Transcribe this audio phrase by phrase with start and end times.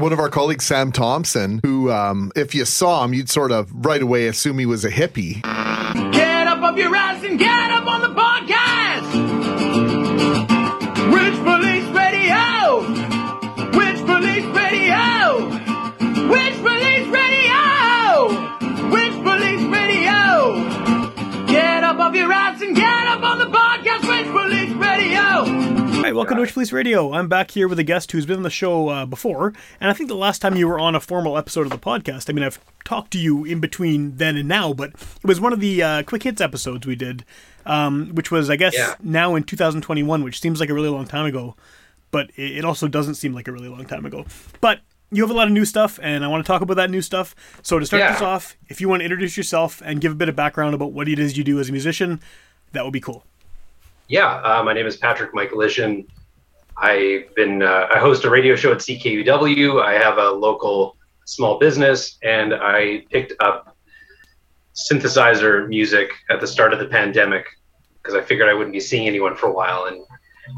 [0.00, 3.70] One of our colleagues, Sam Thompson, who, um, if you saw him, you'd sort of
[3.72, 5.42] right away assume he was a hippie.
[6.12, 8.09] Get up off your ass and get up on the
[26.10, 27.12] Hi, welcome to Witch Police Radio.
[27.12, 29.92] I'm back here with a guest who's been on the show uh, before, and I
[29.92, 32.42] think the last time you were on a formal episode of the podcast, I mean,
[32.44, 35.80] I've talked to you in between then and now, but it was one of the
[35.80, 37.24] uh, quick hits episodes we did,
[37.64, 38.96] um, which was, I guess, Yeah.
[39.00, 41.54] now in 2021, which seems like a really long time ago,
[42.10, 44.26] but it, it also doesn't seem like a really long time ago.
[44.60, 44.80] But
[45.12, 47.02] you have a lot of new stuff, and I want to talk about that new
[47.02, 47.36] stuff.
[47.62, 48.12] So to start Yeah.
[48.14, 50.92] this off, if you want to introduce yourself and give a bit of background about
[50.92, 52.20] what it is you do as a musician,
[52.72, 53.24] that would be cool.
[54.10, 56.04] Yeah, uh, my name is Patrick Michaelishin.
[56.76, 59.80] I've been uh, I host a radio show at CKUW.
[59.80, 63.76] I have a local small business, and I picked up
[64.74, 67.46] synthesizer music at the start of the pandemic
[68.02, 70.04] because I figured I wouldn't be seeing anyone for a while, and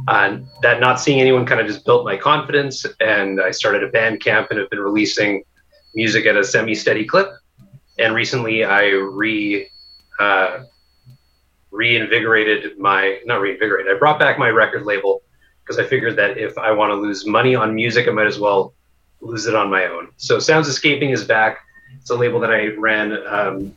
[0.09, 2.87] uh, that not seeing anyone kind of just built my confidence.
[3.01, 5.45] And I started a band camp and have been releasing
[5.95, 7.29] music at a semi-steady clip.
[7.99, 9.69] And recently, I re
[10.19, 10.61] uh,
[11.73, 13.95] reinvigorated my not reinvigorated.
[13.95, 15.23] I brought back my record label
[15.65, 18.39] because I figured that if I want to lose money on music, I might as
[18.39, 18.75] well
[19.21, 20.09] lose it on my own.
[20.17, 21.59] So Sounds Escaping is back.
[22.01, 23.75] It's a label that I ran um,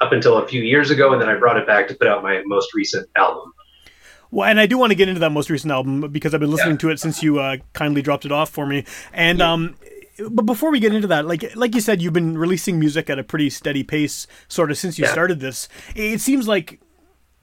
[0.00, 2.22] up until a few years ago, and then I brought it back to put out
[2.22, 3.52] my most recent album.
[4.30, 6.50] Well, and I do want to get into that most recent album because I've been
[6.52, 6.78] listening Yeah.
[6.78, 8.84] to it since you uh, kindly dropped it off for me.
[9.12, 9.76] And um,
[10.30, 13.18] but before we get into that, like like you said, you've been releasing music at
[13.18, 15.12] a pretty steady pace, sort of since you Yeah.
[15.12, 15.68] started this.
[15.96, 16.80] It seems like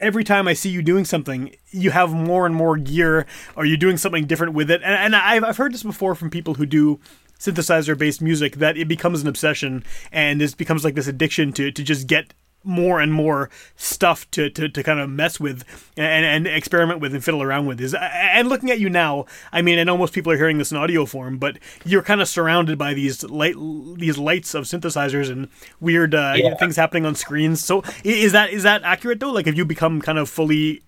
[0.00, 3.26] every time I see you doing something, you have more and more gear,
[3.56, 4.82] or you're doing something different with it.
[4.82, 7.00] And, and I've I've heard this before from people who do
[7.38, 11.70] synthesizer based music that it becomes an obsession and this becomes like this addiction to
[11.70, 15.64] to just get more and more stuff to, to, to kind of mess with
[15.96, 19.62] and, and experiment with and fiddle around with is and looking at you now i
[19.62, 22.28] mean i know most people are hearing this in audio form but you're kind of
[22.28, 23.54] surrounded by these light
[23.96, 25.48] these lights of synthesizers and
[25.80, 26.54] weird uh, Yeah.
[26.56, 30.02] things happening on screens so is that is that accurate though like have you become
[30.02, 30.82] kind of fully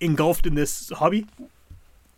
[0.00, 1.26] engulfed in this hobby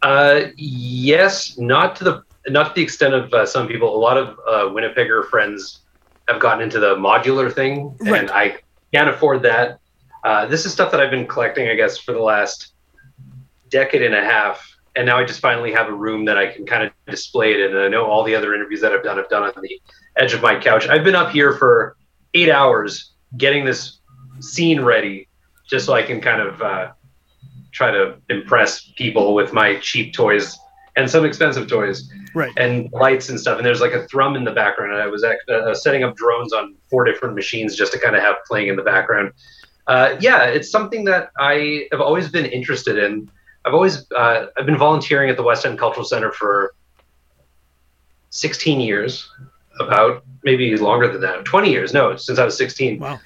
[0.02, 3.94] Uh, yes, not to the not to the extent of uh, some people.
[3.94, 5.80] A lot of uh, Winnipegger friends
[6.28, 8.20] have gotten into the modular thing, Right.
[8.20, 8.56] and I
[8.96, 9.78] can't afford that.
[10.24, 12.72] Uh, this is stuff that I've been collecting, I guess, for the last
[13.68, 16.64] decade and a half, and now I just finally have a room that I can
[16.64, 17.76] kind of display it in.
[17.76, 19.80] And I know all the other interviews that I've done, I've done on the
[20.16, 20.88] edge of my couch.
[20.88, 21.98] I've been up here for
[22.32, 23.98] eight hours getting this
[24.40, 25.28] scene ready,
[25.68, 26.92] just so I can kind of uh,
[27.72, 30.58] try to impress people with my cheap toys
[30.96, 33.58] and some expensive toys right and lights and stuff.
[33.58, 34.92] And there's like a thrum in the background.
[34.92, 38.16] And I was act- uh, setting up drones on four different machines just to kind
[38.16, 39.32] of have playing in the background.
[39.86, 43.30] Uh, yeah, it's something that I have always been interested in.
[43.64, 46.74] I've always uh, I've been volunteering at the West End Cultural Center for
[48.30, 49.28] 16 years,
[49.80, 51.92] about maybe longer than that, 20 years.
[51.92, 53.18] No, since I was 16 wow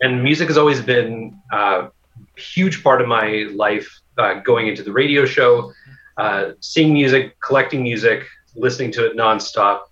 [0.00, 1.88] and music has always been a
[2.36, 5.72] huge part of my life uh, going into the radio show
[6.18, 8.24] uh, seeing music collecting music
[8.54, 9.82] listening to it nonstop.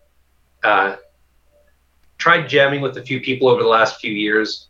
[0.63, 0.97] Uh,
[2.19, 4.69] tried jamming with a few people over the last few years.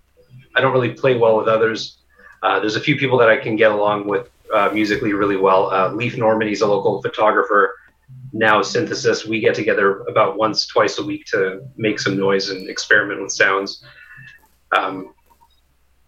[0.55, 1.99] I don't really play well with others.
[2.43, 5.71] Uh, there's a few people that i can get along with uh, musically really well.
[5.71, 7.75] Uh, Leif Norman he's a local photographer
[8.33, 9.27] now synthesis.
[9.27, 13.33] We get together about once twice a week to make some noise and experiment with
[13.33, 13.83] sounds.
[14.77, 15.15] Um,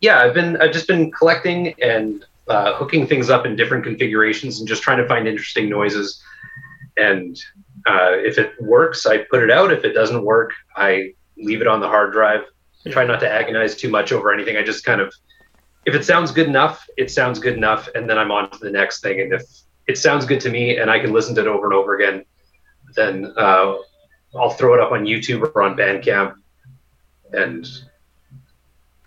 [0.00, 4.58] yeah, I've been I've just been collecting and uh, hooking things up in different configurations
[4.58, 6.22] and just trying to find interesting noises.
[6.96, 7.36] And
[7.86, 9.72] uh, if it works, I put it out.
[9.72, 12.42] If it doesn't work, I leave it on the hard drive.
[12.86, 14.56] I try not to agonize too much over anything.
[14.56, 15.12] I just kind of
[15.86, 18.70] if it sounds good enough, it sounds good enough, and then I'm on to the
[18.70, 19.20] next thing.
[19.20, 19.42] And if
[19.86, 22.24] it sounds good to me and I can listen to it over and over again,
[22.94, 23.76] then uh,
[24.34, 26.34] I'll throw it up on YouTube or on Bandcamp
[27.32, 27.68] and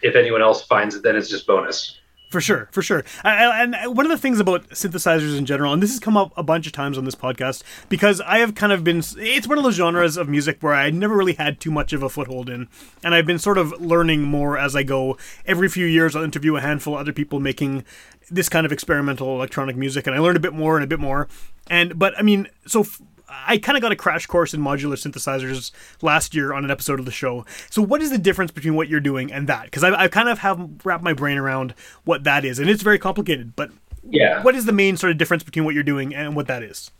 [0.01, 2.00] if anyone else finds it, then it's just bonus.
[2.31, 3.03] For sure, for sure.
[3.25, 6.31] And uh, one of the things about synthesizers in general, and this has come up
[6.37, 9.57] a bunch of times on this podcast, because I have kind of been, it's one
[9.57, 12.49] of those genres of music where I never really had too much of a foothold
[12.49, 12.69] in.
[13.03, 15.17] And I've been sort of learning more as I go.
[15.45, 17.83] Every few years, I'll interview a handful of other people making
[18.29, 21.01] this kind of experimental electronic music, and I learn a bit more and a bit
[21.01, 21.27] more.
[21.67, 23.01] And, but I mean, so f-
[23.31, 26.99] I kind of got a crash course in modular synthesizers last year on an episode
[26.99, 27.45] of the show.
[27.69, 29.65] So, what is the difference between what you're doing and that?
[29.65, 31.73] Because I, I kind of have wrapped my brain around
[32.03, 33.55] what that is, and it's very complicated.
[33.55, 33.71] But
[34.09, 34.43] Yeah.
[34.43, 36.91] what is the main sort of difference between what you're doing and what that is?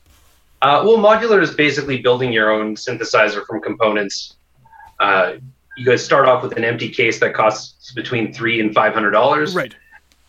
[0.61, 4.35] Uh, well, modular is basically building your own synthesizer from components.
[4.99, 5.33] Uh,
[5.75, 9.11] you guys start off with an empty case that costs between three and five hundred
[9.11, 9.73] dollars, Right.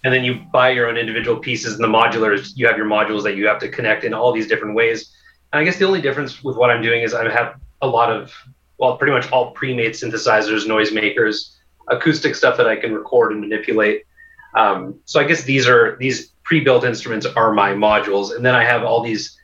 [0.04, 1.75] and then you buy your own individual pieces.
[1.75, 4.46] And the modulars, you have your modules that you have to connect in all these
[4.49, 5.10] different ways.
[5.52, 8.10] And I guess the only difference with what I'm doing is I have a lot
[8.10, 8.32] of,
[8.78, 11.56] well, pretty much all pre-made synthesizers, noisemakers,
[11.88, 14.04] acoustic stuff that I can record and manipulate.
[14.54, 18.64] Um, so I guess these are these pre-built instruments are my modules, and then I
[18.64, 19.38] have all these.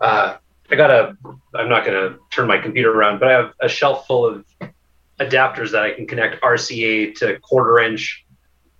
[0.00, 0.36] Uh,
[0.70, 1.16] I got a.
[1.54, 4.44] I'm not going to turn my computer around, but I have a shelf full of
[5.20, 8.24] adapters that I can connect RCA to quarter inch,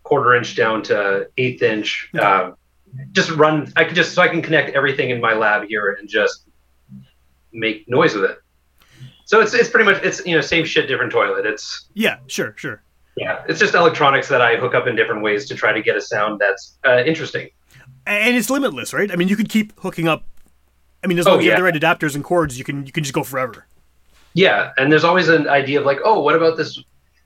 [0.02, 2.10] quarter inch down to eighth inch.
[2.18, 2.52] Uh,
[3.12, 3.72] just run.
[3.76, 6.45] I can just so I can connect everything in my lab here and just
[7.56, 8.38] make noise with it.
[9.24, 11.46] So it's it's pretty much it's you know same shit different toilet.
[11.46, 12.82] It's Yeah, sure, sure.
[13.16, 15.96] yeah it's just electronics that I hook up in different ways to try to get
[15.96, 17.50] a sound that's uh, interesting.
[18.06, 19.10] And it's limitless, right?
[19.10, 20.22] I mean, you could keep hooking up.
[21.02, 22.86] I mean, as Oh, long as you have the right adapters and cords, you can
[22.86, 23.66] you can just go forever.
[24.34, 26.78] Yeah, and there's always an idea of like, oh, what about this?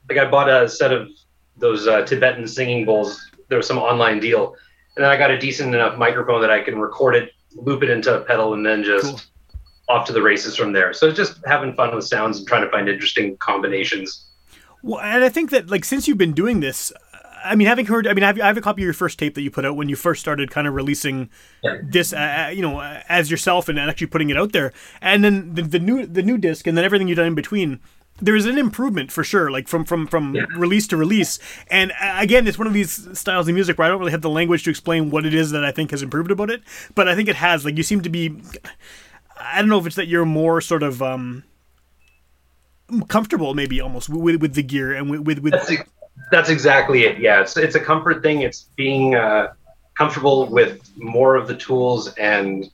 [0.09, 1.09] Like, I bought a set of
[1.57, 3.21] those uh, Tibetan singing bowls.
[3.49, 4.55] There was some online deal,
[4.97, 7.91] and then I got a decent enough microphone that I can record it, loop it
[7.91, 9.21] into a pedal, and then just Cool.
[9.91, 10.93] Off to the races from there.
[10.93, 14.27] So just having fun with sounds and trying to find interesting combinations.
[14.83, 16.93] Well, and I think that like since you've been doing this,
[17.45, 19.19] I mean, having heard, I mean, I have, I have a copy of your first
[19.19, 21.31] tape that you put out when you first started kind of releasing
[21.65, 21.79] Yeah.
[21.83, 25.25] this, uh, uh, you know, uh, as yourself and actually putting it out there, and
[25.25, 27.81] then the, the new the new disc, and then everything you've done in between.
[28.23, 30.45] There is an improvement for sure, like from from from Yeah.
[30.55, 31.39] release to release.
[31.71, 34.21] And uh, again, it's one of these styles of music where I don't really have
[34.21, 36.61] the language to explain what it is that I think has improved about it,
[36.95, 37.65] but I think it has.
[37.65, 38.37] Like you seem to be,
[39.41, 41.45] I don't know if it's that you're more sort of um
[43.09, 45.91] comfortable, maybe almost with with the gear and with with, with That's ex-
[46.31, 47.19] that's exactly it.
[47.19, 48.43] Yeah, it's it's a comfort thing.
[48.43, 49.53] It's being uh,
[49.97, 52.71] comfortable with more of the tools and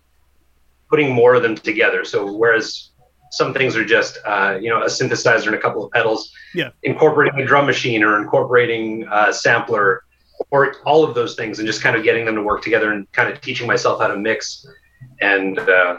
[0.91, 2.05] putting more of them together.
[2.05, 2.91] So whereas
[3.33, 6.71] some things are just uh, you know a synthesizer and a couple of pedals, Yeah.
[6.83, 10.03] incorporating a drum machine or incorporating a sampler
[10.51, 13.11] or all of those things and just kind of getting them to work together and
[13.13, 14.67] kind of teaching myself how to mix
[15.21, 15.99] and uh,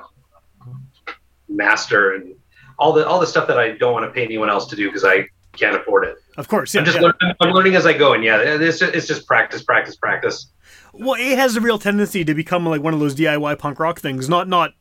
[1.49, 2.35] master and
[2.79, 4.87] all the all the stuff that I don't want to pay anyone else to do
[4.87, 6.17] because I can't afford it.
[6.37, 6.81] Of course, yeah.
[6.81, 7.03] I'm just yeah.
[7.03, 10.47] learning, I'm learning as I go, and yeah, it's just, it's just practice, practice, practice.
[10.93, 13.99] Well, it has a real tendency to become like one of those DIY punk rock
[13.99, 14.73] things, not not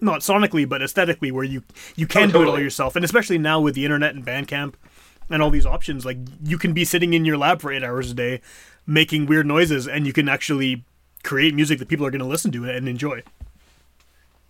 [0.00, 1.62] not sonically, but aesthetically, where you
[1.96, 4.74] you can Oh, do it all yourself, and especially now with the internet and Bandcamp
[5.30, 8.10] and all these options, like you can be sitting in your lab for eight hours
[8.10, 8.40] a day,
[8.86, 10.84] making weird noises, and you can actually
[11.22, 13.22] create music that people are going to listen to and enjoy.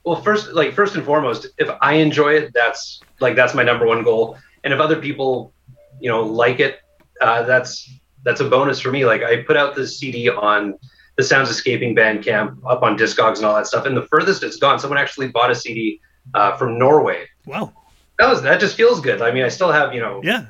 [0.04, 3.86] Well, first, like first and foremost, if I enjoy it, that's like that's my number
[3.86, 4.36] one goal.
[4.64, 5.52] And if other people,
[6.00, 6.80] you know, like it,
[7.20, 7.88] uh, that's
[8.24, 9.04] that's a bonus for me.
[9.06, 10.78] Like I put out this CD on
[11.16, 14.56] the Sounds Escaping Bandcamp up on Discogs and all that stuff, and the furthest it's
[14.56, 16.00] gone, someone actually bought a CD
[16.34, 17.26] uh, from Norway.
[17.46, 17.72] Wow.
[18.18, 19.22] That was that just feels good.
[19.22, 20.46] I mean, I still have you know Yeah.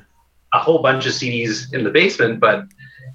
[0.53, 2.65] a whole bunch of CDs in the basement, but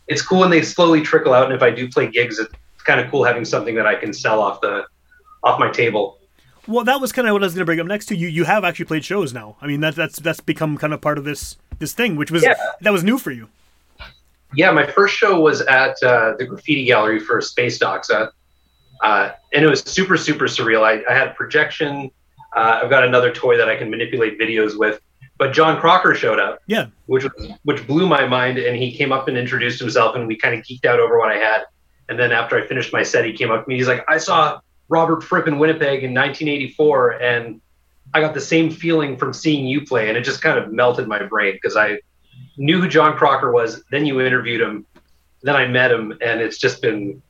[0.06, 1.46] it's cool when they slowly trickle out.
[1.46, 2.52] And if I do play gigs, it's
[2.84, 4.84] kind of cool having something that I can sell off the
[5.42, 6.18] off my table.
[6.68, 8.28] Well, that was kind of what I was going to bring up next to you.
[8.28, 9.56] You have actually played shows now.
[9.62, 12.42] I mean, that, that's that's become kind of part of this this thing, which was
[12.42, 12.54] Yeah.
[12.82, 13.48] that was new for you.
[14.54, 18.30] Yeah, my first show was at uh, the Graffiti Gallery for Space Doxa,
[19.02, 20.82] uh, and it was super super surreal.
[20.82, 22.10] I, I had a projection.
[22.56, 25.00] Uh, I've got another toy that I can manipulate videos with.
[25.36, 26.86] But John Crocker showed up, Yeah.
[27.06, 27.32] which was,
[27.62, 30.64] which blew my mind, and he came up and introduced himself, and we kind of
[30.64, 31.62] geeked out over what I had.
[32.08, 33.76] And then after I finished my set, he came up to me.
[33.76, 37.60] He's like, "I saw Robert Fripp in Winnipeg in 1984, and
[38.14, 41.06] I got the same feeling from seeing you play, and it just kind of melted
[41.08, 41.98] my brain because I
[42.56, 43.82] knew who John Crocker was.
[43.90, 44.86] Then you interviewed him,
[45.42, 47.22] then I met him, and it's just been,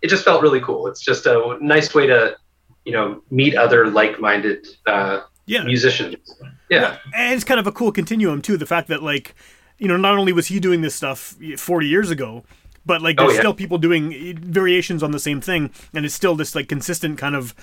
[0.00, 0.86] it just felt really cool.
[0.86, 2.36] It's just a nice way to,
[2.84, 5.64] you know, meet other like-minded uh, Yeah.
[5.64, 6.16] musicians.
[6.70, 8.56] Yeah, and it's kind of a cool continuum too.
[8.56, 9.34] The fact that like,
[9.78, 12.44] you know, not only was he doing this stuff 40 years ago,
[12.84, 13.40] but like Oh, there's yeah.
[13.40, 17.34] still people doing variations on the same thing, and it's still this like consistent kind
[17.34, 17.54] of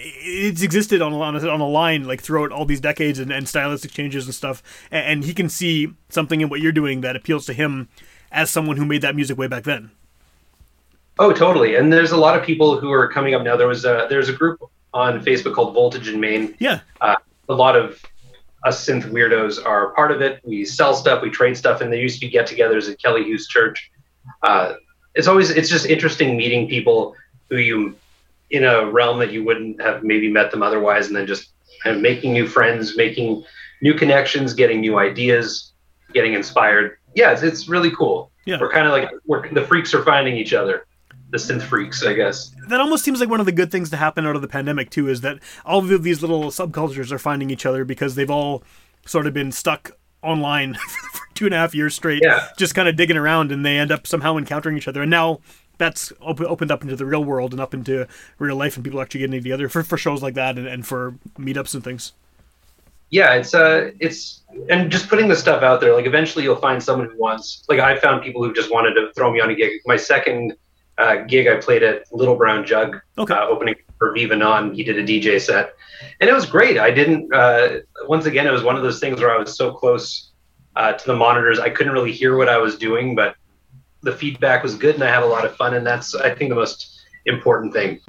[0.00, 3.32] it's existed on a, on a, on a line like throughout all these decades and,
[3.32, 4.62] and stylistic changes and stuff.
[4.90, 7.88] And, and he can see something in what you're doing that appeals to him
[8.30, 9.90] as someone who made that music way back then.
[11.18, 11.74] Oh, totally.
[11.74, 13.56] And there's a lot of people who are coming up now.
[13.56, 14.60] There was a there's a group
[14.94, 16.54] on Facebook called Voltage in Maine.
[16.60, 16.80] Yeah.
[17.00, 17.16] Uh,
[17.48, 18.00] a lot of
[18.64, 20.40] us synth weirdos are part of it.
[20.44, 23.48] We sell stuff, we trade stuff, and there used to be get-togethers at Kelly Hughes
[23.48, 23.90] Church.
[24.42, 24.74] Uh,
[25.14, 27.14] it's always it's just interesting meeting people
[27.50, 27.96] who you
[28.50, 31.50] in a realm that you wouldn't have maybe met them otherwise, and then just
[31.82, 33.44] kind of making new friends, making
[33.82, 35.72] new connections, getting new ideas,
[36.12, 36.98] getting inspired.
[37.14, 38.30] Yeah, it's, it's really cool.
[38.46, 38.58] Yeah.
[38.60, 40.86] We're kind of like we're the freaks are finding each other.
[41.30, 42.54] The synth freaks, I guess.
[42.68, 44.88] That almost seems like one of the good things to happen out of the pandemic
[44.88, 48.62] too is that all of these little subcultures are finding each other because they've all
[49.04, 49.90] sort of been stuck
[50.22, 50.74] online
[51.12, 52.48] for two and a half years straight, Yeah.
[52.56, 55.02] just kind of digging around, and they end up somehow encountering each other.
[55.02, 55.40] And now
[55.78, 58.06] that's op- opened up into the real world and up into
[58.38, 61.14] real life, and people actually getting together for, for shows like that and, and for
[61.38, 62.12] meetups and things.
[63.10, 66.82] yeah it's uh it's and just putting the stuff out there like eventually you'll find
[66.82, 69.54] someone who wants like i found people who just wanted to throw me on a
[69.54, 70.54] gig my second
[70.98, 73.34] uh, gig I played at Little Brown Jug, okay.
[73.34, 74.74] uh, opening for Viva Non.
[74.74, 75.74] He did a DJ set,
[76.20, 76.78] and it was great.
[76.78, 77.32] I didn't.
[77.32, 80.28] Uh, once again, it was one of those things where I was so close
[80.78, 83.34] uh, to the monitors, I couldn't really hear what I was doing, but
[84.02, 85.74] the feedback was good, and I had a lot of fun.
[85.74, 88.00] And that's, I think, the most important thing.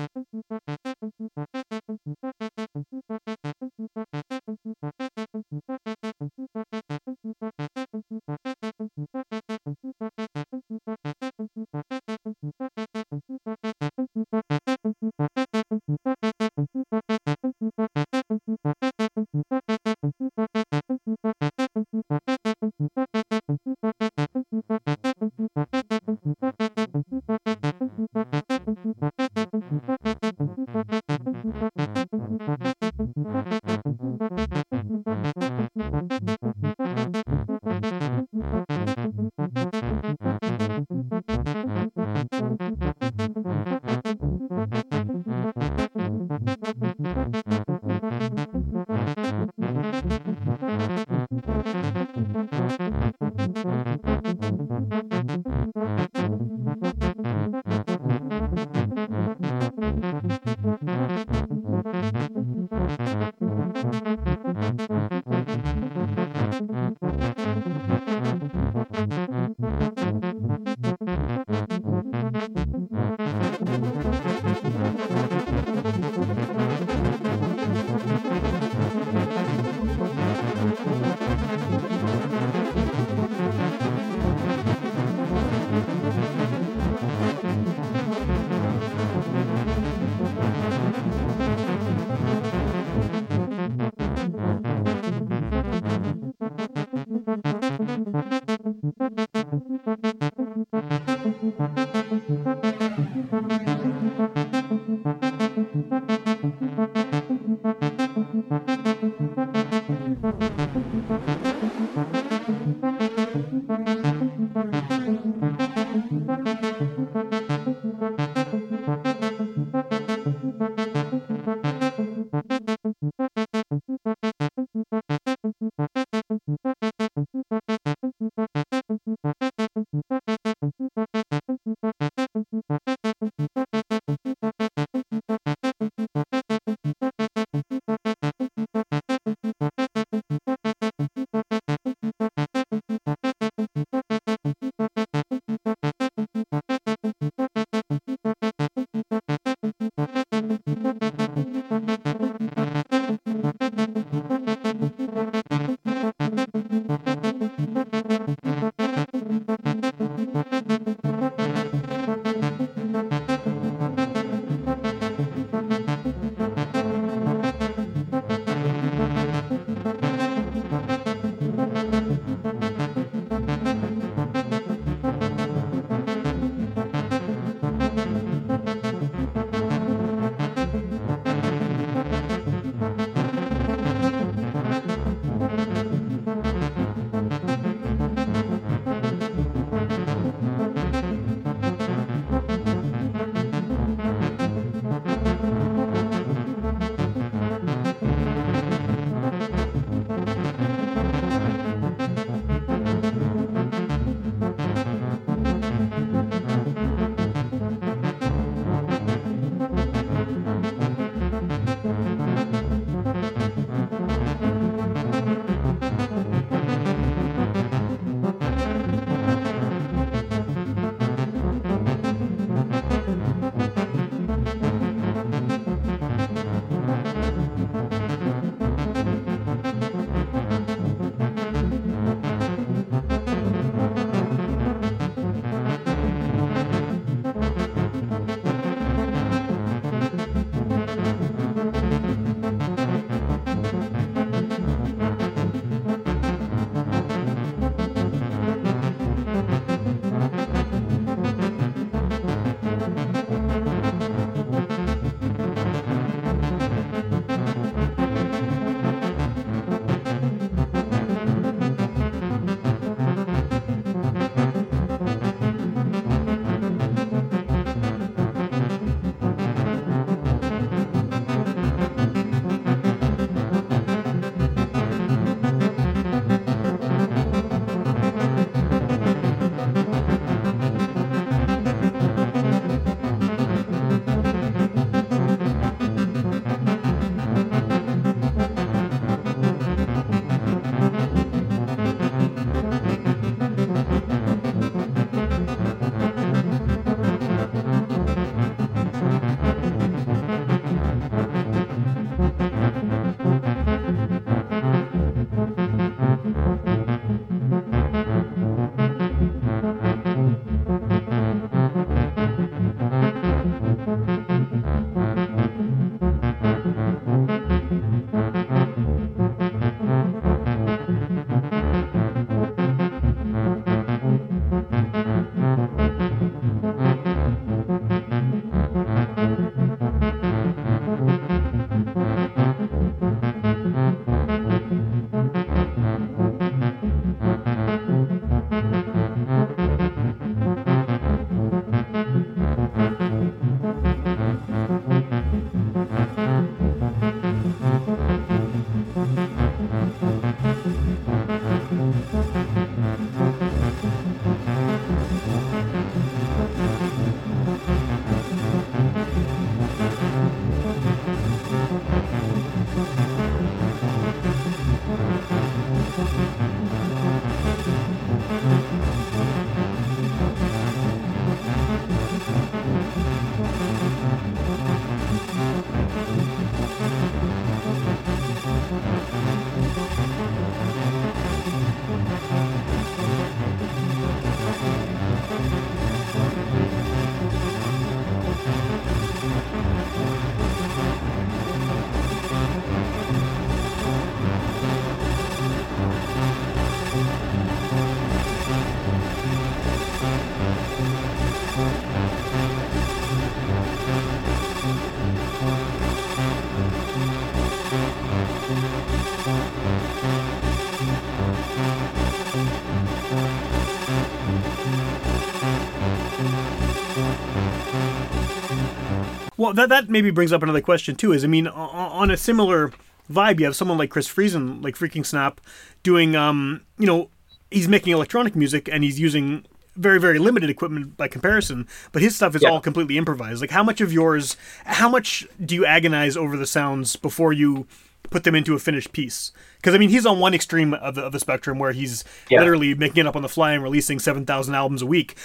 [419.40, 421.14] Well, that that maybe brings up another question too.
[421.14, 422.74] Is I mean, on a similar
[423.10, 425.40] vibe, you have someone like Chris Friesen, like Freaking Snap,
[425.82, 427.10] doing um, you know,
[427.50, 429.46] he's making electronic music and he's using
[429.78, 432.50] very very limited equipment by comparison, but his stuff is Yeah.
[432.50, 433.40] all completely improvised.
[433.40, 434.36] Like, how much of yours?
[434.66, 437.66] How much do you agonize over the sounds before you
[438.10, 439.32] put them into a finished piece?
[439.56, 442.40] Because I mean, he's on one extreme of the, of the spectrum where he's Yeah.
[442.40, 445.16] literally making it up on the fly and releasing seven thousand albums a week.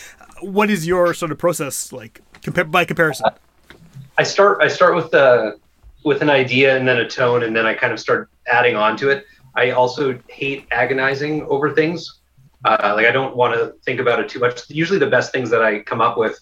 [0.41, 3.27] What is your sort of process like compa- by comparison?
[4.19, 5.59] I start I start with the
[6.05, 8.97] with an idea and then a tone and then I kind of start adding on
[8.99, 9.25] to it.
[9.57, 12.21] I also hate agonizing over things.
[12.65, 14.69] Uh, like I don't want to think about it too much.
[14.71, 16.39] Usually the best things that I come up with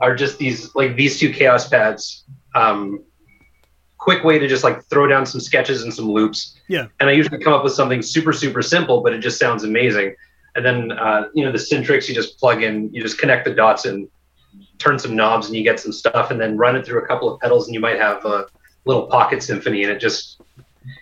[0.00, 2.24] are just these like these two Kaoss pads.
[2.54, 3.02] Um,
[3.98, 6.58] quick way to just like throw down some sketches and some loops.
[6.68, 6.86] Yeah.
[7.00, 10.14] And I usually come up with something super super simple, but it just sounds amazing.
[10.54, 13.54] And then uh, you know the Syntrx, you just plug in, you just connect the
[13.54, 14.08] dots and
[14.78, 17.32] turn some knobs, and you get some stuff, and then run it through a couple
[17.32, 18.46] of pedals, and you might have a
[18.84, 20.40] little pocket symphony, and it just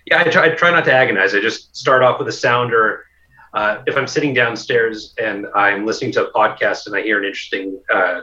[0.07, 0.21] yeah.
[0.21, 1.35] I try, I try not to agonize.
[1.35, 3.05] I just start off with a sound, or
[3.53, 7.25] uh, if I'm sitting downstairs and I'm listening to a podcast and I hear an
[7.25, 8.23] interesting uh,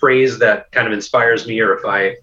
[0.00, 2.16] phrase that kind of inspires me, or if I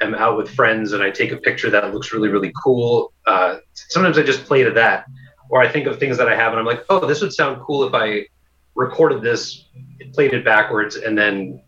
[0.00, 3.56] am out with friends and I take a picture that looks really really cool, uh,
[3.72, 5.06] sometimes I just play to that
[5.50, 7.60] or I think of things that I have and I'm like, oh, this would sound
[7.62, 8.26] cool if I
[8.74, 9.64] recorded this,
[10.12, 11.62] played it backwards, and then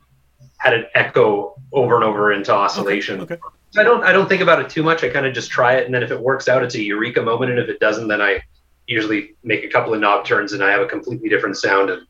[0.59, 3.21] had it echo over and over into oscillation.
[3.21, 3.39] Okay.
[3.71, 5.05] So I don't I don't think about it too much.
[5.05, 7.23] I kind of just try it, and then if it works out, it's a eureka
[7.23, 8.43] moment, and if it doesn't, then I
[8.87, 12.07] usually make a couple of knob turns and I have a completely different sound, and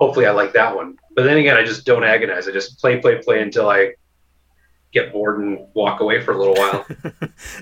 [0.00, 0.98] hopefully I like that one.
[1.16, 2.48] But then again, I just don't agonize.
[2.48, 3.94] I just play, play, play until I
[4.94, 6.86] get bored and walk away for a little while.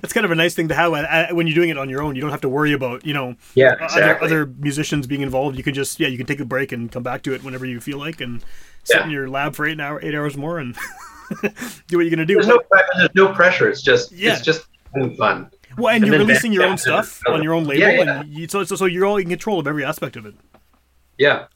[0.03, 1.88] That's kind of a nice thing to have uh, uh, when you're doing it on
[1.88, 2.14] your own.
[2.14, 5.57] You don't have to worry about you know yeah, other, other musicians being involved.
[5.57, 7.66] You can just yeah, you can take a break and come back to it whenever
[7.66, 8.45] you feel like, and
[8.85, 9.05] sit Yeah.
[9.05, 10.75] in your lab for eight hour eight hours more and
[11.88, 12.35] do what you're gonna do.
[12.35, 12.61] There's no
[12.97, 13.68] there's no pressure.
[13.68, 14.35] It's just Yeah.
[14.35, 14.66] it's just
[15.16, 15.51] fun.
[15.79, 18.21] well, and and you're releasing your own stuff on your own label, Yeah, yeah.
[18.21, 20.35] and you, so, so so you're all in control of every aspect of it.
[21.18, 21.47] Yeah.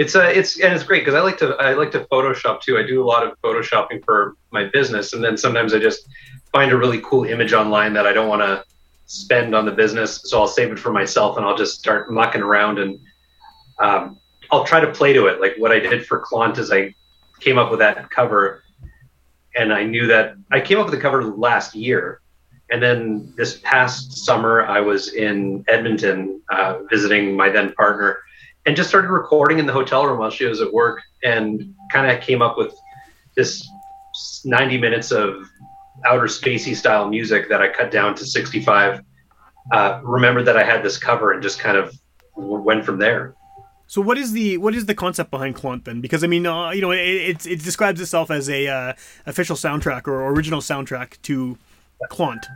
[0.00, 2.78] It's uh, it's and it's great because I like to I like to Photoshop too.
[2.78, 6.08] I do a lot of photoshopping for my business, and then sometimes I just
[6.54, 8.64] find a really cool image online that I don't want to
[9.04, 12.40] spend on the business, so I'll save it for myself, and I'll just start mucking
[12.40, 12.98] around, and
[13.78, 14.18] um,
[14.50, 15.38] I'll try to play to it.
[15.38, 16.94] Like what I did for Clont is I
[17.40, 18.62] came up with that cover,
[19.54, 22.22] and I knew that I came up with the cover last year,
[22.70, 28.20] and then this past summer I was in Edmonton uh, visiting my then partner
[28.66, 32.10] and just started recording in the hotel room while she was at work and kind
[32.10, 32.74] of came up with
[33.36, 33.66] this
[34.44, 35.46] 90 minutes of
[36.06, 39.02] outer spacey style music that I cut down to 65.
[39.72, 41.94] Uh, remembered that I had this cover and just kind of
[42.36, 43.34] went from there.
[43.86, 46.00] So what is the what is the concept behind Clont then?
[46.00, 48.92] Because I mean, uh, you know, it, it it describes itself as a uh,
[49.26, 51.58] official soundtrack or original soundtrack to
[52.08, 52.46] Clont.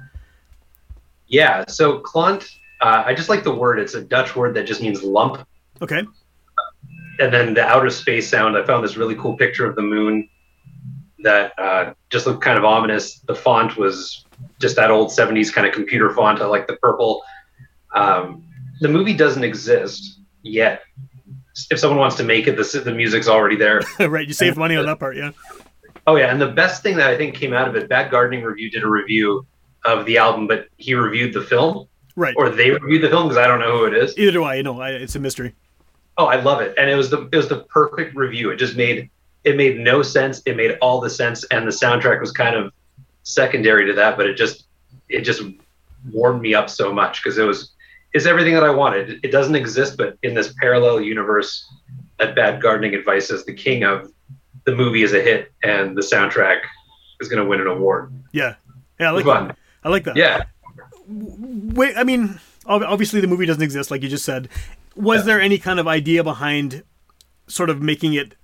[1.27, 2.49] Yeah, so Clont,
[2.81, 3.81] uh, I just like the word.
[3.81, 5.45] It's a Dutch word that just means lump.
[5.83, 6.03] Okay.
[7.21, 8.57] and then the outer space sound.
[8.57, 10.29] I found this really cool picture of the moon
[11.21, 13.19] that uh, just looked kind of ominous.
[13.21, 14.25] The font was
[14.61, 16.41] just that old 70s kind of computer font.
[16.41, 17.23] I like the purple.
[17.95, 18.45] Um,
[18.81, 20.83] the movie doesn't exist yet.
[21.71, 23.81] If someone wants to make it, the, the music's already there.
[24.01, 24.27] right.
[24.27, 25.31] You saved money on that part, yeah.
[26.07, 28.43] Oh yeah, and the best thing that I think came out of it, Bad Gardening
[28.43, 29.47] Review did a review
[29.87, 32.35] of the album, but he reviewed the film, Right.
[32.37, 34.19] or they reviewed the film because I don't know who it is.
[34.19, 34.57] Either do I.
[34.57, 35.55] You know, I, it's a mystery.
[36.17, 38.51] Oh, I love it, and it was the it was the perfect review.
[38.51, 39.11] It just made
[39.45, 40.43] it made no sense.
[40.47, 42.73] It made all the sense, and the soundtrack was kind of
[43.25, 44.67] secondary to that, but it just
[45.09, 45.43] it just
[46.13, 47.73] warmed me up so much because it was
[48.15, 49.21] is everything that I wanted.
[49.25, 51.69] It doesn't exist, but in this parallel universe,
[52.19, 54.11] that Bad Gardening Advice is the king of
[54.65, 56.61] the movie is a hit, and the soundtrack
[57.21, 58.13] is going to win an award.
[58.33, 58.55] Yeah.
[58.99, 59.49] Yeah, I like Fun.
[59.49, 59.57] that.
[59.83, 60.17] I like that.
[60.17, 60.45] Yeah.
[61.07, 64.49] Wait, I mean, obviously the movie doesn't exist, like you just said.
[64.97, 65.25] Was Yeah.
[65.25, 66.83] there any kind of idea behind
[67.47, 68.35] sort of making it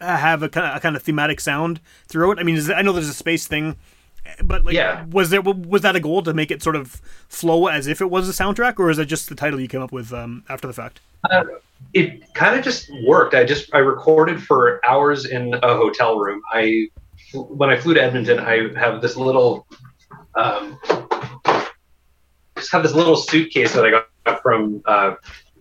[0.00, 2.38] uh, have a kind of, a kind of thematic sound through it?
[2.38, 3.76] I mean, is, I know there's a space thing,
[4.42, 5.04] but like, Yeah.
[5.10, 8.10] was there was that a goal to make it sort of flow as if it
[8.10, 10.66] was a soundtrack, or is it just the title you came up with um, after
[10.66, 11.00] the fact?
[11.92, 13.34] it kind of just worked.
[13.34, 16.40] I just I recorded for hours in a hotel room.
[16.52, 16.88] I
[17.34, 19.66] when I flew to Edmonton, I have this little
[20.36, 20.78] um,
[22.56, 25.14] just have this little suitcase that I got from uh,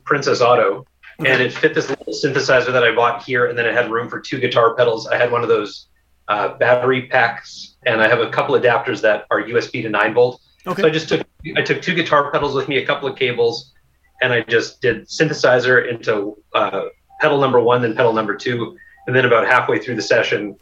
[0.05, 0.85] Princess Auto,
[1.19, 4.09] and it fit this little synthesizer that I bought here, and then it had room
[4.09, 5.07] for two guitar pedals.
[5.07, 5.87] I had one of those
[6.27, 10.41] uh, battery packs, and I have a couple adapters that are USB to nine volt.
[10.65, 10.81] Okay.
[10.81, 13.73] So I just took I took two guitar pedals with me, a couple of cables,
[14.21, 16.85] and I just did synthesizer into uh,
[17.19, 20.55] pedal number one, then pedal number two, and then about halfway through the session,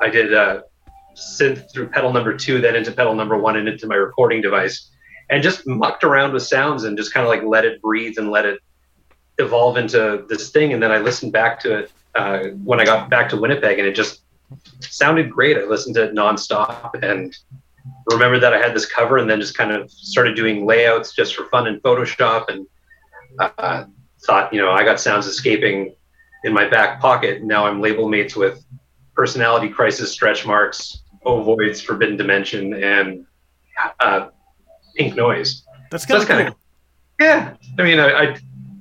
[0.00, 0.62] I did uh,
[1.16, 4.90] synth through pedal number two, then into pedal number one, and into my recording device,
[5.30, 8.30] and just mucked around with sounds and just kind of like let it breathe and
[8.30, 8.60] let it
[9.38, 10.72] evolve into this thing.
[10.72, 13.86] And then I listened back to it uh, when I got back to Winnipeg, and
[13.86, 14.22] it just
[14.80, 15.56] sounded great.
[15.56, 17.36] I listened to it nonstop and
[18.10, 21.34] remember that I had this cover, and then just kind of started doing layouts just
[21.34, 22.66] for fun in Photoshop, and
[23.38, 23.84] uh,
[24.26, 25.94] thought, you know, I got sounds escaping
[26.44, 27.42] in my back pocket.
[27.42, 28.64] Now I'm label mates with
[29.14, 33.26] personality crisis, stretch marks, ovoids, forbidden dimension, and
[34.00, 34.28] uh,
[34.96, 35.64] pink noise.
[35.90, 36.48] That's So kind of that's cool.
[36.48, 36.54] of
[37.20, 37.54] yeah.
[37.78, 38.36] I mean, I, I,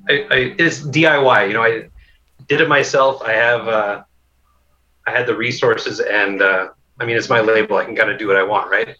[0.09, 1.47] I, I it's DIY.
[1.47, 1.89] You know, I
[2.47, 3.21] did it myself.
[3.21, 4.03] I have, uh,
[5.05, 7.77] I had the resources, and uh, I mean, it's my label.
[7.77, 8.95] I can kind of do what I want, right?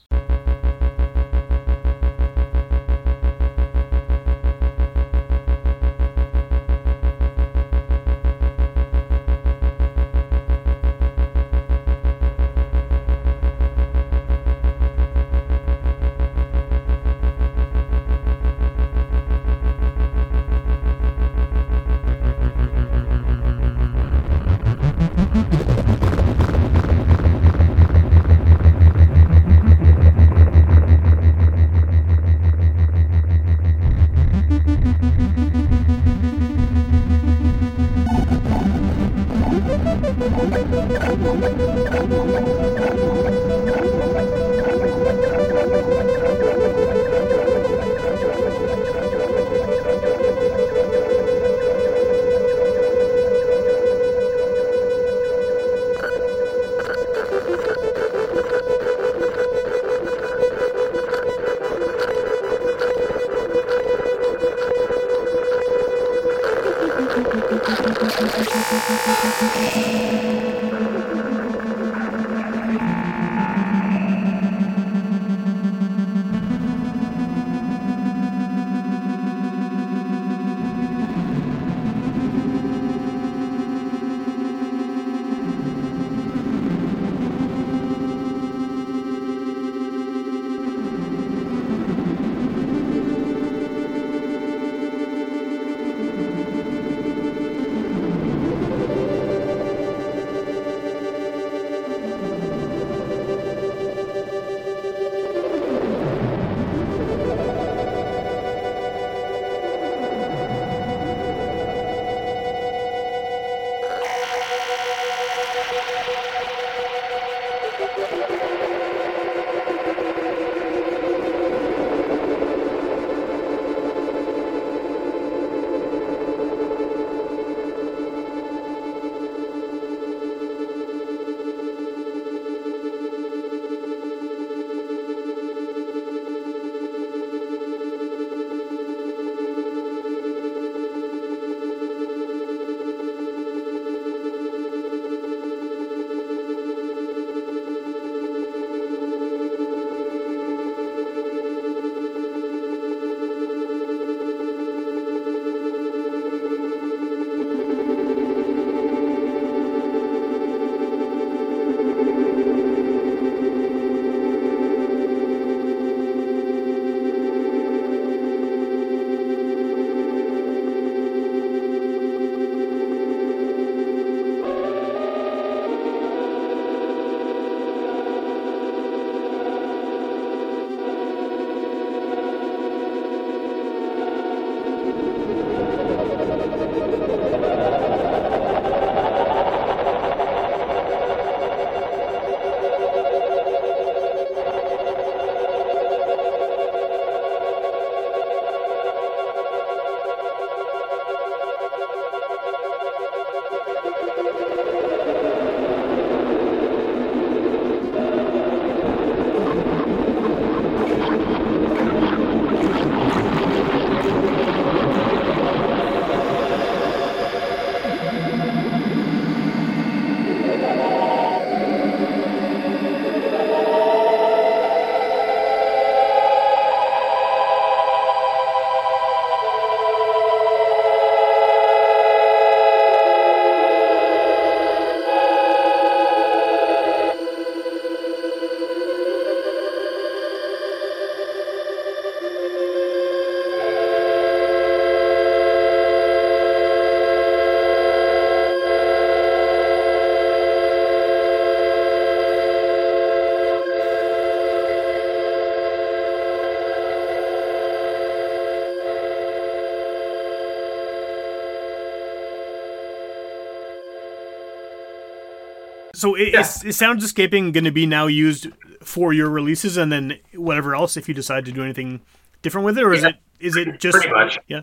[265.97, 268.47] So i- is, is Soundscaping going to be now used
[268.83, 272.01] for your releases and then whatever else if you decide to do anything
[272.43, 274.38] different with it, or is it is it just Pretty much.
[274.47, 274.62] Yeah.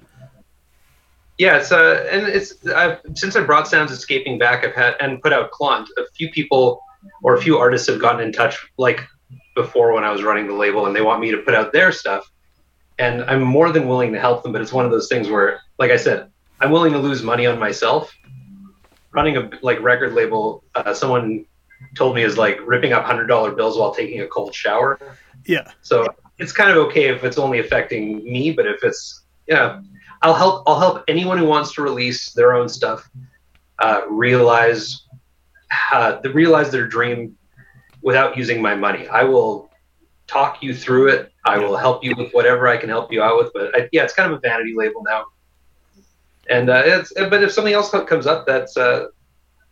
[1.39, 5.21] Yeah, it's uh, and it's I've, since I brought Sounds Escaping back, I've had and
[5.21, 5.89] put out Clont.
[5.99, 6.81] A few people
[7.25, 9.01] or a few artists have gotten in touch, like
[9.57, 11.91] before when I was running the label, and they want me to put out their
[11.91, 12.31] stuff,
[13.01, 14.53] and I'm more than willing to help them.
[14.53, 17.47] But it's one of those things where, like I said, I'm willing to lose money
[17.47, 18.15] on myself.
[19.15, 21.47] Running a like record label, uh, someone
[21.95, 24.99] told me is like ripping up hundred dollar bills while taking a cold shower.
[25.47, 25.71] Yeah.
[25.83, 26.07] So
[26.39, 29.81] it's kind of okay if it's only affecting me, but if it's yeah,
[30.23, 30.65] I'll help.
[30.67, 33.09] I'll help anyone who wants to release their own stuff
[33.79, 35.07] uh, realize
[35.93, 37.37] uh, the realize their dream
[38.03, 39.07] without using my money.
[39.09, 39.71] I will
[40.27, 41.33] talk you through it.
[41.45, 43.53] I will help you with whatever I can help you out with.
[43.53, 45.25] But I, yeah, it's kind of a vanity label now.
[46.51, 49.07] And uh, it's but if something else comes up that's uh,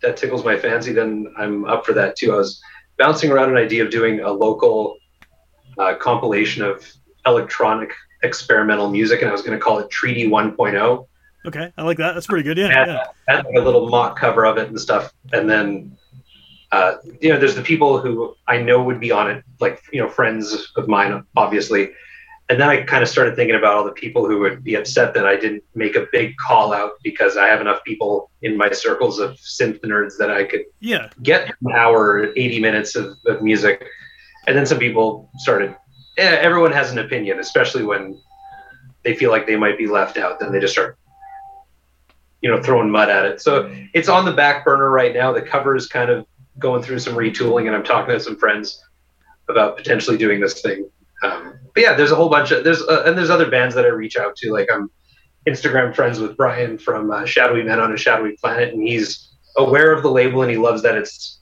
[0.00, 2.32] that tickles my fancy, then I'm up for that too.
[2.32, 2.60] I was
[2.98, 4.96] bouncing around an idea of doing a local
[5.78, 6.84] uh, compilation of
[7.26, 11.06] electronic experimental music, and I was going to call it Treaty 1.0.
[11.44, 12.14] Okay, I like that.
[12.14, 12.56] That's pretty good.
[12.56, 12.68] Yeah.
[12.68, 13.04] Had, yeah.
[13.28, 15.96] had like a little mock cover of it and stuff, and then
[16.72, 20.00] uh, you know, there's the people who I know would be on it, like you
[20.00, 21.90] know, friends of mine, obviously.
[22.48, 25.14] And then I kind of started thinking about all the people who would be upset
[25.14, 28.70] that I didn't make a big call out because I have enough people in my
[28.72, 31.08] circles of synth nerds that I could Yeah.
[31.22, 33.86] get an hour, 80 minutes of, of music.
[34.46, 35.74] And then some people started,
[36.18, 38.20] eh, everyone has an opinion, especially when
[39.04, 40.38] they feel like they might be left out.
[40.40, 40.98] Then they just start,
[42.40, 43.40] you know, throwing mud at it.
[43.40, 45.32] So it's on the back burner right now.
[45.32, 46.26] The cover is kind of
[46.58, 48.82] going through some retooling, and I'm talking to some friends
[49.48, 50.88] about potentially doing this thing.
[51.22, 53.84] Um, but yeah, there's a whole bunch of there's uh, and there's other bands that
[53.84, 54.52] I reach out to.
[54.52, 54.90] Like I'm
[55.46, 59.92] Instagram friends with Brian from uh, Shadowy Men on a Shadowy Planet, and he's aware
[59.92, 61.40] of the label and he loves that it's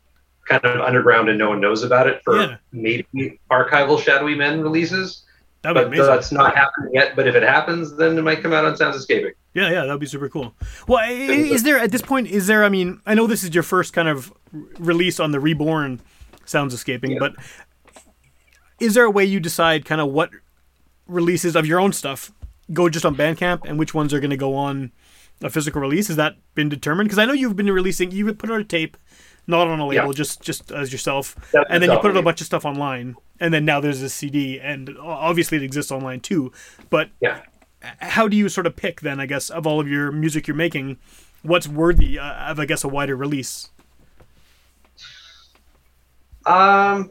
[0.49, 2.57] kind of underground and no one knows about it for Yeah.
[2.73, 5.25] maybe archival Shadowy Men releases.
[5.63, 6.07] That'd be But amazing.
[6.07, 7.15] that's not happening yet.
[7.15, 9.33] But if it happens, then it might come out on Sounds Escaping.
[9.55, 10.55] Yeah, yeah, that'd be super cool.
[10.89, 12.29] Well, is there at this point?
[12.29, 12.65] Is there?
[12.65, 14.33] I mean, I know this is your first kind of
[14.79, 16.01] release on the Reborn
[16.47, 17.19] Sounds Escaping, Yeah.
[17.21, 17.35] but
[18.81, 20.31] is there a way you decide kind of what
[21.07, 22.33] releases of your own stuff
[22.73, 24.93] go just on Bandcamp and which ones are going to go on
[25.43, 26.09] a physical release?
[26.09, 27.09] Has that been determined?
[27.09, 28.11] Because I know you've been releasing.
[28.11, 28.97] You put out a tape,
[29.47, 30.13] not on a label, Yeah.
[30.13, 33.17] just just as yourself, That's and then you put out a bunch of stuff online,
[33.41, 36.53] and then now there's a CD, and obviously it exists online too.
[36.91, 37.41] But Yeah.
[38.01, 40.55] how do you sort of pick then i guess of all of your music you're
[40.55, 40.99] making
[41.41, 43.71] what's worthy uh, of i guess a wider release
[46.45, 47.11] Um,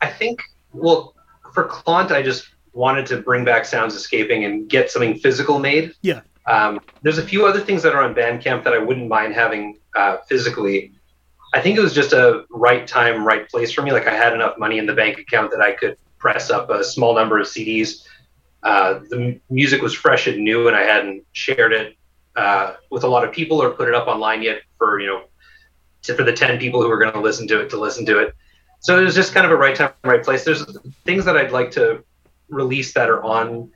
[0.00, 0.40] I think,
[0.72, 1.14] well,
[1.52, 5.94] for Clont, I just wanted to bring back Sounds Escaping and get something physical made.
[6.02, 9.34] yeah Um, there's a few other things that are on Bandcamp that I wouldn't mind
[9.34, 10.92] having uh, physically.
[11.54, 13.92] I think it was just a right time, right place for me.
[13.92, 16.84] Like I had enough money in the bank account that I could press up a
[16.84, 18.06] small number of CDs.
[18.62, 21.96] Uh, the m- music was fresh and new, and I hadn't shared it
[22.36, 25.22] uh, with a lot of people or put it up online yet for you know
[26.02, 28.18] to, for the ten people who were going to listen to it to listen to
[28.18, 28.34] it.
[28.80, 30.44] So it was just kind of a right time, right place.
[30.44, 30.64] There's
[31.04, 32.02] things that I'd like to
[32.48, 33.70] release that are on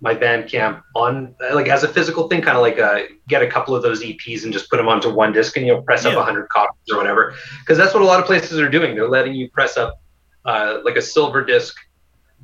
[0.00, 3.74] my Bandcamp on like as a physical thing, kind of like uh, get a couple
[3.74, 6.12] of those EPs and just put them onto one disc and you know press up
[6.12, 6.20] Yeah.
[6.20, 7.34] a hundred copies or whatever.
[7.60, 8.94] Because that's what a lot of places are doing.
[8.94, 10.00] They're letting you press up
[10.44, 11.74] uh, like a silver disc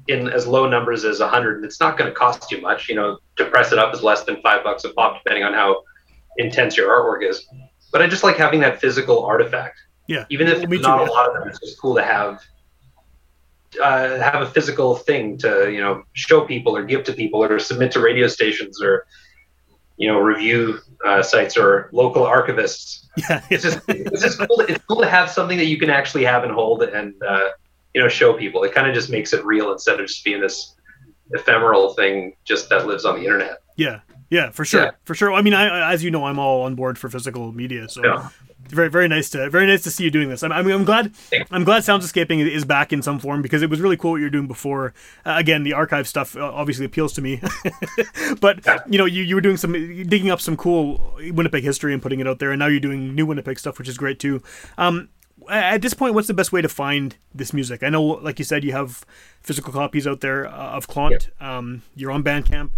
[0.08, 2.88] in as low numbers as a hundred, and it's not going to cost you much.
[2.88, 5.52] You know, to press it up is less than five bucks a pop, depending on
[5.52, 5.82] how
[6.38, 7.46] intense your artwork is.
[7.92, 9.78] But I just like having that physical artifact
[10.10, 11.08] yeah even if Me too, not yeah.
[11.08, 12.40] a lot of them, it's just cool to have
[13.80, 17.58] uh, have a physical thing to you know show people or give to people or
[17.58, 19.06] submit to radio stations or
[19.96, 23.06] you know review uh, sites or local archivists.
[23.16, 24.60] yeah It's just it's just cool.
[24.68, 27.48] It's cool to have something that you can actually have and hold and uh,
[27.94, 28.64] you know show people.
[28.64, 30.74] It kind of just makes it real instead of just being this
[31.32, 33.58] ephemeral thing just that lives on the internet.
[33.76, 34.82] yeah yeah for sure.
[34.84, 34.90] Yeah.
[35.04, 35.32] for sure.
[35.32, 38.28] I mean I, as you know i'm all on board for physical media so Yeah.
[38.68, 40.42] very very nice to very nice to see you doing this.
[40.44, 41.12] I'm, I mean, I'm glad
[41.50, 44.18] i'm glad sounds escaping is back in some form because it was really cool what
[44.18, 44.94] you were doing before.
[45.26, 47.40] Uh, again the archive stuff uh, obviously appeals to me.
[48.40, 52.00] But you know you, you were doing some digging up some cool winnipeg history and
[52.02, 54.42] putting it out there and now you're doing new winnipeg stuff which is great too.
[54.78, 55.08] Um
[55.48, 57.82] at this point what's the best way to find this music?
[57.82, 59.04] I know like you said you have
[59.42, 61.30] physical copies out there uh, of Clont.
[61.40, 62.70] um you're on bandcamp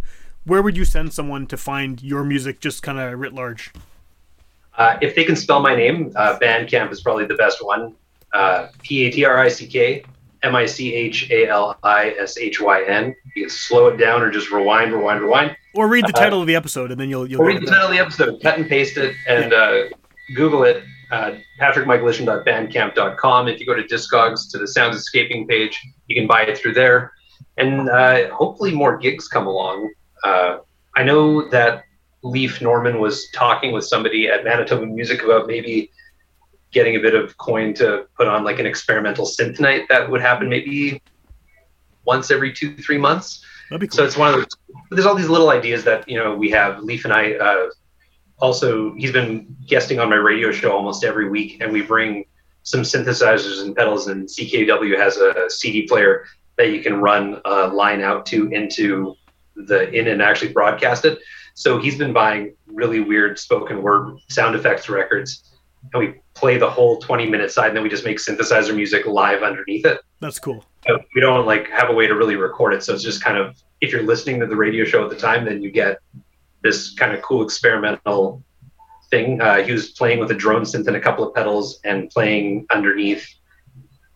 [0.44, 3.72] where would you send someone to find your music just kind of writ large
[4.78, 7.94] Uh, if they can spell my name, uh, Bandcamp is probably the best one.
[8.32, 10.02] Uh, P A T R I C K
[10.42, 13.14] M I C H A L I S H Y N.
[13.36, 15.54] You can slow it down or just rewind, rewind, rewind.
[15.74, 17.66] or read the Uh, title of the episode and then you'll you'll Or read the
[17.66, 17.68] it.
[17.68, 19.82] title of the episode, cut and paste it, and uh,
[20.34, 21.32] Google it, uh.
[21.60, 21.78] If
[23.60, 25.78] you go to Discogs to the Sounds Escaping page,
[26.08, 27.12] you can buy it through there.
[27.58, 29.92] And uh, hopefully more gigs come along.
[30.22, 30.58] Uh,
[30.96, 31.84] I know that
[32.22, 35.90] Leif Norman was talking with somebody at Manitoba Music about maybe
[36.70, 40.20] getting a bit of coin to put on like an experimental synth night that would
[40.20, 41.02] happen maybe
[42.04, 43.44] once every two, three months.
[43.68, 43.80] Cool.
[43.90, 44.48] So it's one of those.
[44.90, 46.82] There's all these little ideas that you know we have.
[46.82, 47.70] Leif and I uh,
[48.38, 48.94] also.
[48.94, 52.26] He's been guesting on my radio show almost every week, and we bring
[52.64, 54.08] some synthesizers and pedals.
[54.08, 56.26] And CKUW has a CD player
[56.58, 59.16] that you can run a line out to into
[59.66, 61.18] the in and actually broadcast it.
[61.54, 65.52] So he's been buying really weird spoken word sound effects records,
[65.92, 69.06] and we play the whole 20 minute side, and then we just make synthesizer music
[69.06, 70.64] live underneath it That's cool.
[70.88, 72.82] uh, we don't like have a way to really record it.
[72.82, 75.44] So it's just kind of if you're listening to the radio show at the time,
[75.44, 75.98] then you get
[76.62, 78.42] this kind of cool experimental
[79.10, 79.40] thing.
[79.40, 82.66] Uh, he was playing with a drone synth and a couple of pedals and playing
[82.72, 83.26] underneath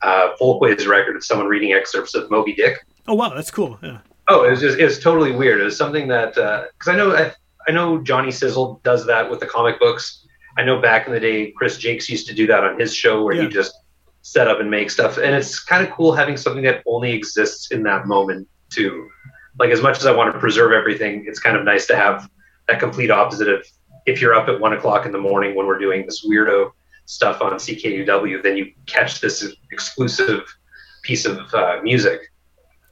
[0.03, 2.79] uh, Folkways record of someone reading excerpts of Moby Dick.
[3.09, 3.79] Oh wow, that's cool.
[3.83, 3.99] Yeah.
[4.29, 5.61] Oh, it was just it was totally weird.
[5.61, 7.33] It was something that because I know I,
[7.69, 10.27] I know Johnny Sizzle does that with the comic books.
[10.59, 13.23] I know back in the day, Chris Jakes used to do that on his show
[13.23, 13.43] where Yeah.
[13.43, 13.75] he just
[14.23, 17.71] set up and make stuff, and it's kind of cool having something that only exists
[17.71, 19.09] in that moment too.
[19.59, 22.29] Like as much as I want to preserve everything, it's kind of nice to have
[22.69, 23.65] that complete opposite of
[24.07, 26.71] if you're up at one o'clock in the morning when we're doing this weirdo
[27.05, 30.43] stuff on CKUW, then you catch this exclusive
[31.03, 32.21] piece of uh, music,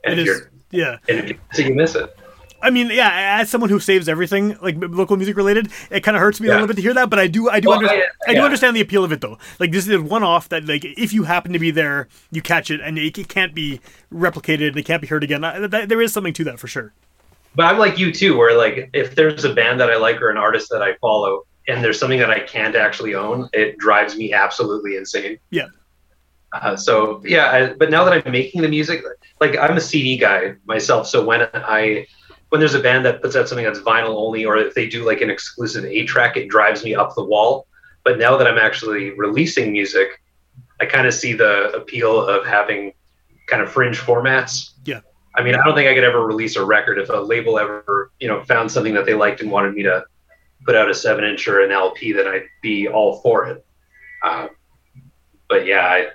[0.04, 0.46] and It if is.
[0.74, 0.98] Yeah.
[1.08, 2.16] and if you miss it, you miss it.
[2.62, 3.38] I mean, yeah.
[3.40, 6.52] As someone who saves everything, like local music related, it kind of hurts me a
[6.52, 7.10] little bit to hear that.
[7.10, 9.20] But I do, I do, Well, under- I- I do understand the appeal of it
[9.20, 9.36] though.
[9.60, 12.70] Like this is a one-off that, like, if you happen to be there, you catch
[12.70, 13.80] it, and it, it can't be
[14.12, 15.44] replicated, and it can't be heard again.
[15.44, 16.94] I, that, there is something to that for sure.
[17.54, 20.30] But I'm like you too, where like if there's a band that I like or
[20.30, 24.16] an artist that I follow, and there's something that I can't actually own, it drives
[24.16, 25.38] me absolutely insane.
[25.50, 25.66] Yeah.
[26.54, 29.02] Uh, so yeah, I, but now that I'm making the music,
[29.40, 31.08] like I'm a CD guy myself.
[31.08, 32.06] So when I
[32.50, 35.04] when there's a band that puts out something that's vinyl only, or if they do
[35.04, 37.66] like an exclusive eight track, it drives me up the wall.
[38.04, 40.22] But now that I'm actually releasing music,
[40.80, 42.92] I kind of see the appeal of having
[43.48, 44.74] kind of fringe formats.
[44.84, 45.00] Yeah.
[45.34, 48.12] I mean, I don't think I could ever release a record if a label ever,
[48.20, 50.04] you know, found something that they liked and wanted me to
[50.64, 53.66] put out a seven inch or an LP, then I'd be all for it.
[54.22, 54.48] Uh,
[55.48, 56.06] but yeah, I,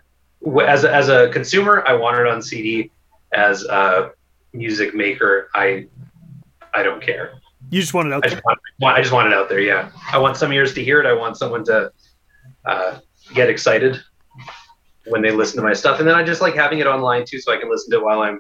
[0.66, 2.92] as a, as a consumer, I want it on CD.
[3.32, 4.12] As a
[4.54, 5.88] music maker, I
[6.74, 7.34] I don't care.
[7.70, 8.38] You just want it out I there.
[8.38, 9.60] just want, want I just want it out there.
[9.60, 11.06] Yeah, I want some ears to hear it.
[11.06, 11.92] I want someone to
[12.66, 13.00] uh,
[13.36, 14.02] get excited
[15.06, 17.40] when they listen to my stuff, and then I just like having it online too,
[17.40, 18.40] so I can listen to it while I'm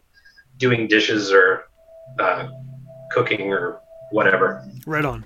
[0.57, 1.65] doing dishes or
[2.19, 2.47] uh,
[3.11, 3.79] cooking or
[4.11, 4.67] whatever.
[4.87, 5.25] Right on.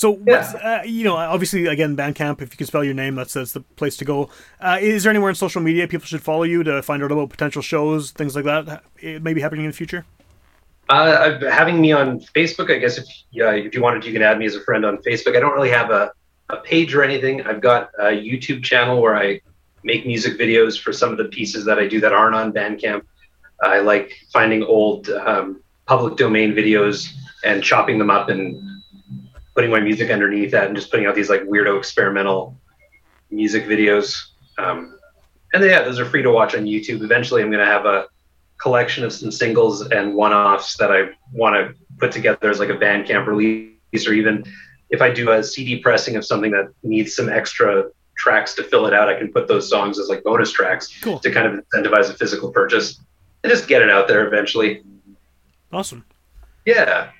[0.00, 3.34] So, what's, uh, you know, obviously, again, Bandcamp, if you can spell your name, that's,
[3.34, 4.30] that's the place to go.
[4.58, 7.28] Uh, is there anywhere on social media people should follow you to find out about
[7.28, 8.80] potential shows, things like that, uh,
[9.20, 10.06] maybe happening in the future?
[10.88, 14.38] Uh, having me on Facebook, I guess if yeah, if you wanted, you can add
[14.38, 15.36] me as a friend on Facebook.
[15.36, 16.12] I don't really have a,
[16.48, 17.42] a page or anything.
[17.42, 19.42] I've got a YouTube channel where I
[19.84, 23.02] make music videos for some of the pieces that I do that aren't on Bandcamp.
[23.62, 27.06] I like finding old um, public domain videos
[27.44, 28.69] and chopping them up and
[29.54, 32.56] putting my music underneath that and just putting out these like weirdo experimental
[33.30, 34.16] music videos.
[34.58, 34.98] Um,
[35.52, 37.02] and yeah, those are free to watch on YouTube.
[37.02, 38.06] Eventually, I'm going to have a
[38.60, 42.76] collection of some singles and one-offs that I want to put together as like a
[42.76, 44.44] Bandcamp release, or even
[44.90, 47.84] if I do a CD pressing of something that needs some extra
[48.16, 51.18] tracks to fill it out, I can put those songs as like bonus tracks Cool.
[51.20, 53.00] to kind of incentivize a physical purchase
[53.42, 54.82] and just get it out there eventually.
[55.72, 56.04] Awesome.
[56.66, 57.10] Yeah.